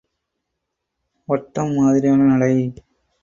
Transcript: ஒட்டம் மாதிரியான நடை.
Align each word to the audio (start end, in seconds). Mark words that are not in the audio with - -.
ஒட்டம் 1.27 1.73
மாதிரியான 1.73 2.23
நடை. 2.23 2.53